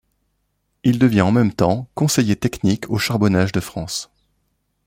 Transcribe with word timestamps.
Il 0.83 0.97
devient 0.97 1.21
en 1.21 1.31
même 1.31 1.53
temps 1.53 1.87
conseiller 1.93 2.35
technique 2.35 2.89
aux 2.89 2.97
Charbonnages 2.97 3.51
de 3.51 3.59
France. 3.59 4.09